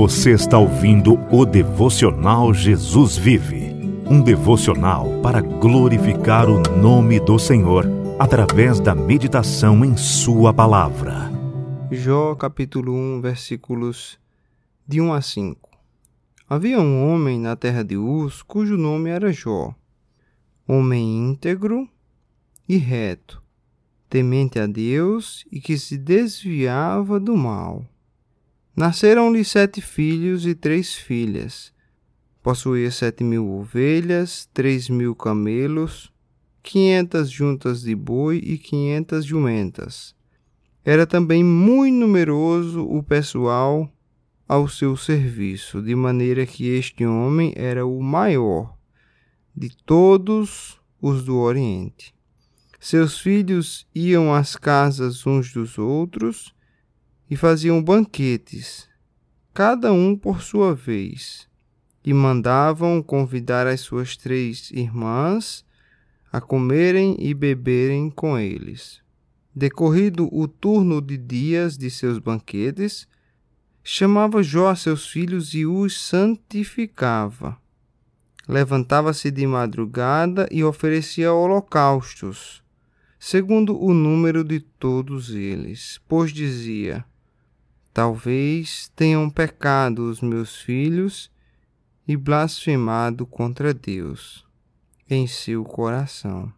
[0.00, 3.66] Você está ouvindo o devocional Jesus Vive,
[4.08, 7.84] um devocional para glorificar o nome do Senhor
[8.18, 11.30] através da meditação em Sua palavra.
[11.92, 14.18] Jó capítulo 1, versículos
[14.88, 15.68] de 1 a 5.
[16.48, 19.74] Havia um homem na terra de Uz cujo nome era Jó,
[20.66, 21.86] homem íntegro
[22.66, 23.42] e reto,
[24.08, 27.84] temente a Deus e que se desviava do mal.
[28.76, 31.72] Nasceram-lhe sete filhos e três filhas.
[32.42, 36.12] Possuía sete mil ovelhas, três mil camelos,
[36.62, 40.14] quinhentas juntas de boi e quinhentas jumentas.
[40.84, 43.90] Era também muito numeroso o pessoal
[44.48, 48.74] ao seu serviço, de maneira que este homem era o maior
[49.54, 52.14] de todos os do Oriente.
[52.78, 56.54] Seus filhos iam às casas uns dos outros
[57.30, 58.88] e faziam banquetes,
[59.54, 61.48] cada um por sua vez,
[62.04, 65.64] e mandavam convidar as suas três irmãs
[66.32, 69.00] a comerem e beberem com eles.
[69.54, 73.06] Decorrido o turno de dias de seus banquetes,
[73.82, 77.56] chamava Jó a seus filhos e os santificava.
[78.48, 82.62] Levantava-se de madrugada e oferecia holocaustos,
[83.18, 87.04] segundo o número de todos eles, pois dizia:
[87.92, 91.30] Talvez tenham pecado os meus filhos
[92.06, 94.46] e blasfemado contra Deus
[95.08, 96.52] em seu coração.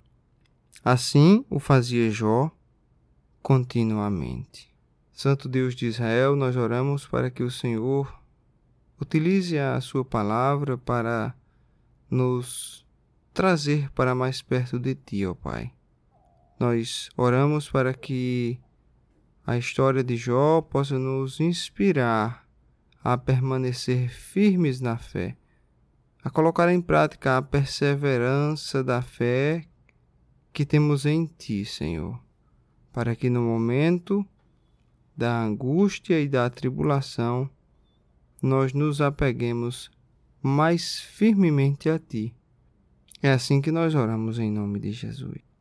[0.85, 2.51] Assim o fazia Jó
[3.43, 4.73] continuamente.
[5.13, 8.13] Santo Deus de Israel, nós oramos para que o Senhor
[9.01, 11.35] utilize a sua palavra para
[12.11, 12.85] nos
[13.33, 15.73] trazer para mais perto de ti, ó Pai.
[16.59, 18.59] Nós oramos para que
[19.45, 22.47] a história de Jó possa nos inspirar
[23.03, 25.37] a permanecer firmes na fé,
[26.23, 29.65] a colocar em prática a perseverança da fé
[30.53, 32.21] que temos em Ti, Senhor,
[32.93, 34.25] para que no momento
[35.17, 37.51] da angústia e da tribulação
[38.41, 39.91] nós nos apeguemos
[40.41, 42.35] mais firmemente a Ti.
[43.21, 45.52] É assim que nós oramos em nome de Jesus.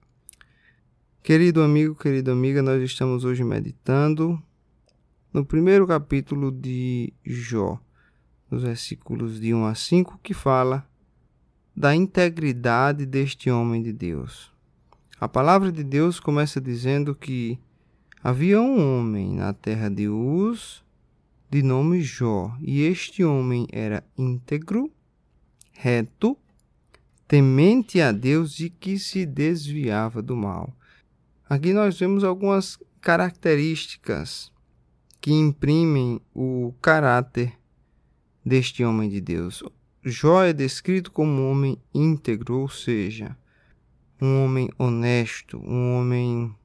[1.23, 4.41] Querido amigo, querida amiga, nós estamos hoje meditando
[5.31, 7.79] no primeiro capítulo de Jó,
[8.49, 10.83] nos versículos de 1 a 5, que fala
[11.75, 14.51] da integridade deste homem de Deus.
[15.19, 17.59] A palavra de Deus começa dizendo que
[18.23, 20.83] havia um homem na terra de Uz
[21.51, 24.91] de nome Jó, e este homem era íntegro,
[25.71, 26.35] reto,
[27.27, 30.75] temente a Deus e que se desviava do mal.
[31.51, 34.49] Aqui nós vemos algumas características
[35.19, 37.51] que imprimem o caráter
[38.45, 39.61] deste homem de Deus.
[40.01, 43.35] Jó é descrito como um homem íntegro, ou seja,
[44.21, 46.55] um homem honesto, um homem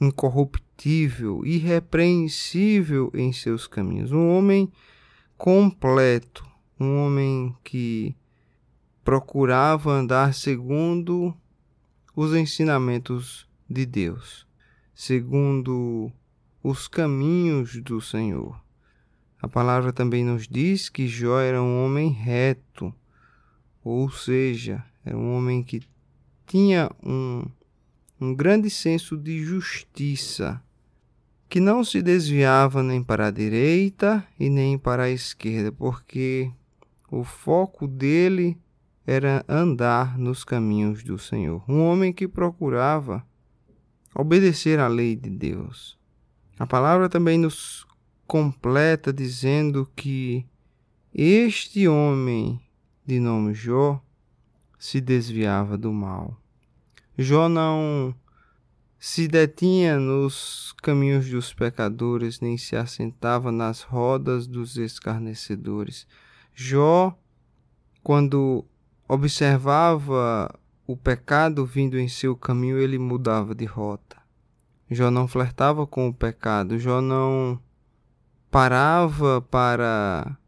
[0.00, 4.72] incorruptível, irrepreensível em seus caminhos, um homem
[5.36, 6.46] completo,
[6.80, 8.16] um homem que
[9.04, 11.36] procurava andar segundo
[12.16, 14.46] os ensinamentos de Deus,
[14.94, 16.10] segundo
[16.62, 18.60] os caminhos do Senhor.
[19.40, 22.92] A palavra também nos diz que Jó era um homem reto,
[23.84, 25.82] ou seja, era um homem que
[26.46, 27.44] tinha um,
[28.20, 30.60] um grande senso de justiça,
[31.48, 36.50] que não se desviava nem para a direita e nem para a esquerda, porque
[37.10, 38.58] o foco dele
[39.06, 41.62] era andar nos caminhos do Senhor.
[41.66, 43.24] Um homem que procurava
[44.14, 45.98] obedecer à lei de Deus.
[46.58, 47.86] A palavra também nos
[48.26, 50.46] completa dizendo que
[51.14, 52.60] este homem
[53.06, 54.02] de nome Jó
[54.78, 56.36] se desviava do mal.
[57.16, 58.14] Jó não
[58.98, 66.06] se detinha nos caminhos dos pecadores, nem se assentava nas rodas dos escarnecedores.
[66.52, 67.16] Jó,
[68.02, 68.64] quando
[69.08, 70.52] observava
[70.88, 74.16] o pecado vindo em seu caminho, ele mudava de rota.
[74.90, 77.60] Jó não flertava com o pecado, Jó não
[78.50, 80.38] parava para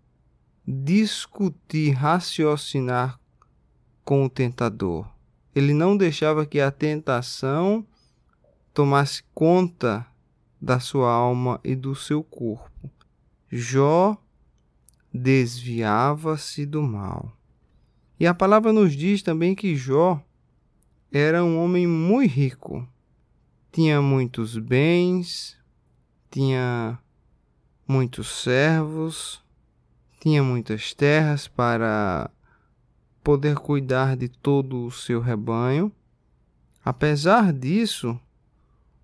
[0.66, 3.20] discutir, raciocinar
[4.02, 5.06] com o tentador.
[5.54, 7.86] Ele não deixava que a tentação
[8.72, 10.06] tomasse conta
[10.58, 12.90] da sua alma e do seu corpo.
[13.52, 14.16] Jó
[15.12, 17.30] desviava-se do mal.
[18.18, 20.24] E a palavra nos diz também que Jó
[21.12, 22.88] era um homem muito rico.
[23.72, 25.56] Tinha muitos bens,
[26.30, 26.98] tinha
[27.86, 29.42] muitos servos,
[30.20, 32.30] tinha muitas terras para
[33.22, 35.92] poder cuidar de todo o seu rebanho.
[36.84, 38.18] Apesar disso,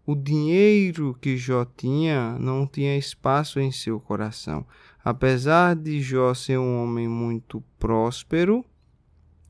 [0.06, 4.64] o dinheiro que Jó tinha não tinha espaço em seu coração.
[5.04, 8.64] Apesar de Jó ser um homem muito próspero,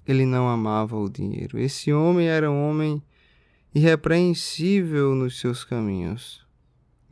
[0.06, 1.58] ele não amava o dinheiro.
[1.58, 3.02] Esse homem era um homem
[3.74, 6.46] irrepreensível nos seus caminhos.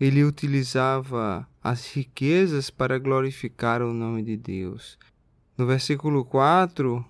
[0.00, 4.98] Ele utilizava as riquezas para glorificar o nome de Deus.
[5.56, 7.04] No versículo 4,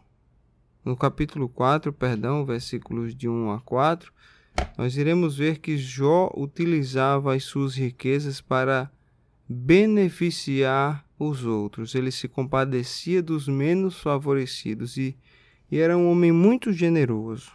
[0.85, 4.13] no capítulo 4, perdão, versículos de 1 a 4,
[4.77, 8.91] nós iremos ver que Jó utilizava as suas riquezas para
[9.49, 11.95] beneficiar os outros.
[11.95, 15.17] Ele se compadecia dos menos favorecidos e
[15.75, 17.51] e era um homem muito generoso.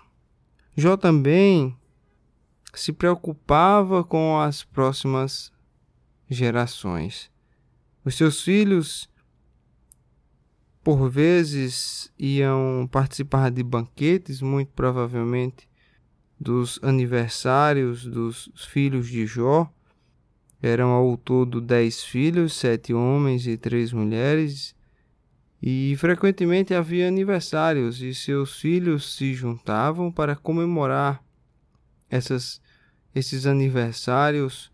[0.76, 1.74] Jó também
[2.74, 5.54] se preocupava com as próximas
[6.30, 7.32] gerações.
[8.04, 9.10] Os seus filhos,
[10.84, 15.70] por vezes, iam participar de banquetes, muito provavelmente
[16.38, 19.74] dos aniversários dos filhos de Jó.
[20.62, 24.76] Eram ao todo dez filhos, sete homens e três mulheres,
[25.62, 31.22] e frequentemente havia aniversários e seus filhos se juntavam para comemorar
[32.10, 32.62] essas,
[33.14, 34.72] esses aniversários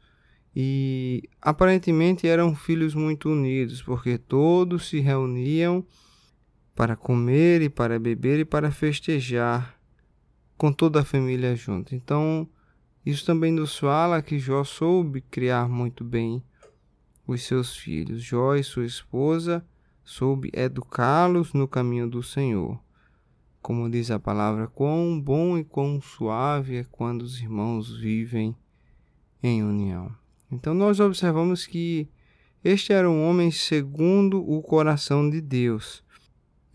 [0.55, 5.85] e aparentemente eram filhos muito unidos, porque todos se reuniam
[6.75, 9.77] para comer e para beber e para festejar
[10.55, 11.95] com toda a família junto.
[11.95, 12.47] Então,
[13.05, 16.43] isso também nos fala que Jó soube criar muito bem
[17.27, 18.23] os seus filhos.
[18.23, 19.65] Jó e sua esposa
[20.05, 22.79] soube educá-los no caminho do Senhor.
[23.61, 28.55] Como diz a palavra, quão bom e quão suave é quando os irmãos vivem
[29.41, 30.15] em união.
[30.51, 32.07] Então nós observamos que
[32.63, 36.03] este era um homem segundo o coração de Deus.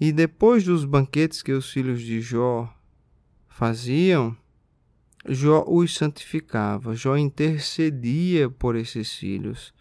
[0.01, 2.69] E depois dos banquetes que os filhos de Jó
[3.49, 4.37] faziam,
[5.29, 9.73] Jó os santificava, Jó intercedia por esses filhos.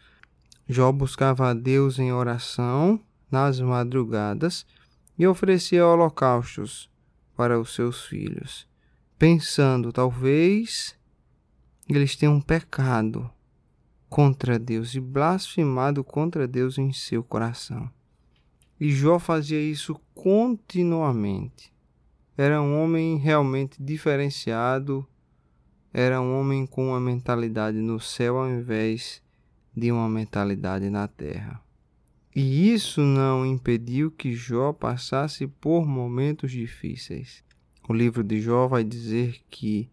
[0.68, 3.02] Jó buscava a Deus em oração
[3.32, 4.66] nas madrugadas
[5.18, 6.90] e oferecia holocaustos
[7.36, 8.68] para os seus filhos,
[9.18, 10.96] pensando talvez
[11.88, 13.30] eles tenham pecado
[14.10, 17.90] contra Deus e blasfemado contra Deus em seu coração.
[18.80, 21.72] E Jó fazia isso continuamente.
[22.38, 25.06] Era um homem realmente diferenciado,
[25.92, 29.22] era um homem com uma mentalidade no céu ao invés
[29.76, 31.62] de uma mentalidade na terra.
[32.36, 37.44] E isso não impediu que Jó passasse por momentos difíceis.
[37.88, 39.90] O livro de Jó vai dizer que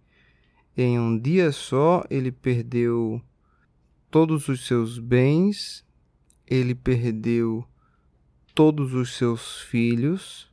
[0.77, 3.23] em um dia só ele perdeu
[4.11, 5.85] todos os seus bens,
[6.47, 7.67] ele perdeu
[8.55, 10.51] todos os seus filhos,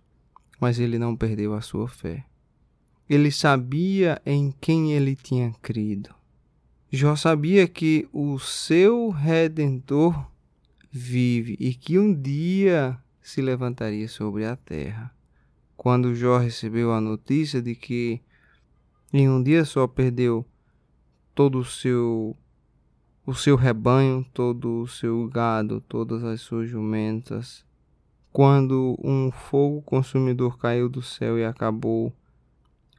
[0.59, 2.25] mas ele não perdeu a sua fé.
[3.09, 6.15] Ele sabia em quem ele tinha crido.
[6.89, 10.31] Jó sabia que o seu redentor
[10.95, 15.11] vive e que um dia se levantaria sobre a terra.
[15.75, 18.21] Quando Jó recebeu a notícia de que
[19.11, 20.45] em um dia só perdeu
[21.33, 22.37] todo o seu
[23.25, 27.65] o seu rebanho, todo o seu gado, todas as suas jumentas,
[28.31, 32.13] quando um fogo consumidor caiu do céu e acabou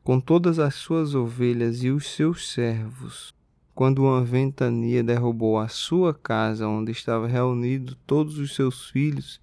[0.02, 3.34] com todas as suas ovelhas e os seus servos,
[3.74, 9.40] quando uma ventania derrubou a sua casa onde estava reunido todos os seus filhos,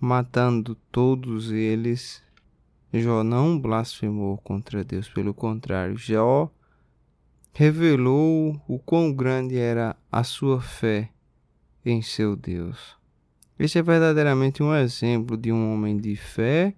[0.00, 2.22] matando todos eles,
[2.92, 6.50] Jó não blasfemou contra Deus, pelo contrário, Jó
[7.52, 11.10] revelou o quão grande era a sua fé
[11.84, 12.96] em seu Deus.
[13.58, 16.74] Esse é verdadeiramente um exemplo de um homem de fé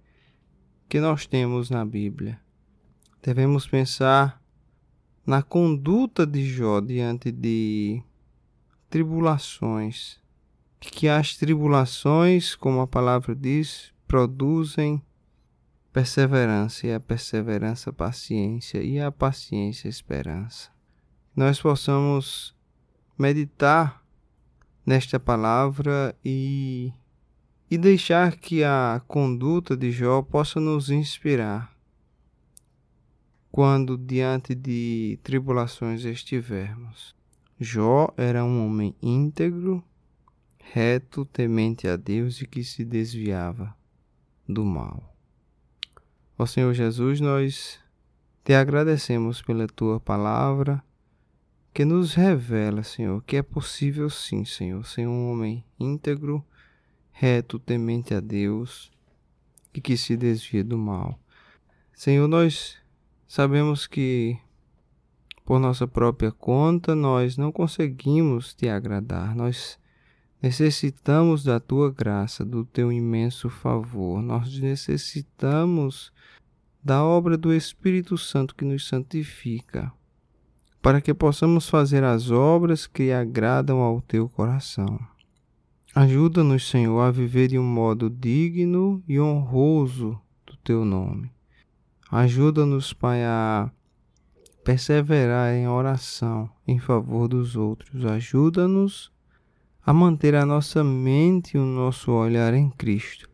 [0.89, 2.41] que nós temos na Bíblia.
[3.23, 4.40] Devemos pensar
[5.27, 8.03] na conduta de Jó diante de
[8.89, 10.19] tribulações,
[10.81, 15.03] que as tribulações, como a palavra diz, produzem
[15.93, 20.71] perseverança, e a perseverança, paciência, e a paciência, esperança.
[21.35, 22.55] Nós possamos
[23.19, 24.03] meditar
[24.85, 26.93] nesta palavra e,
[27.71, 31.73] e deixar que a conduta de Jó possa nos inspirar
[33.51, 37.15] quando diante de tribulações estivermos.
[37.59, 39.83] Jó era um homem íntegro,
[40.59, 43.75] reto, temente a Deus e que se desviava
[44.49, 45.15] do mal.
[46.39, 47.79] Ó Senhor Jesus, nós
[48.45, 50.83] te agradecemos pela tua palavra
[51.75, 56.45] que nos revela, Senhor, que é possível sim, Senhor, ser um homem íntegro
[57.13, 58.91] reto, temente a Deus
[59.75, 61.19] e que se desvia do mal.
[61.93, 62.80] Senhor, nós
[63.31, 64.37] sabemos que
[65.45, 69.37] por nossa própria conta nós não conseguimos te agradar.
[69.37, 69.79] Nós
[70.43, 74.21] necessitamos da tua graça, do teu imenso favor.
[74.21, 76.13] Nós necessitamos
[76.83, 79.93] da obra do Espírito Santo que nos santifica,
[80.83, 84.99] para que possamos fazer as obras que agradam ao teu coração.
[85.95, 91.31] Ajuda-nos, Senhor, a viver de um modo digno e honroso do teu nome.
[92.11, 93.71] Ajuda-nos, Pai, a
[94.65, 98.05] perseverar em oração em favor dos outros.
[98.05, 99.13] Ajuda-nos
[99.85, 103.29] a manter a nossa mente e o nosso olhar em Cristo,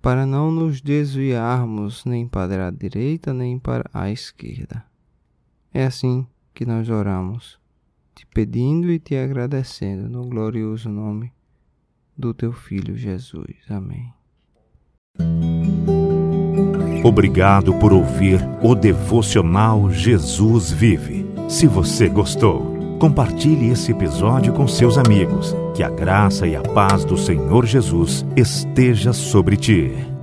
[0.00, 4.84] para não nos desviarmos nem para a direita nem para a esquerda.
[5.72, 7.58] É assim que nós oramos,
[8.14, 11.32] te pedindo e te agradecendo no glorioso nome
[12.16, 13.56] do teu Filho Jesus.
[13.68, 14.12] Amém.
[17.02, 21.26] Obrigado por ouvir o devocional Jesus Vive.
[21.48, 25.54] Se você gostou, compartilhe esse episódio com seus amigos.
[25.74, 30.15] Que a graça e a paz do Senhor Jesus esteja sobre ti.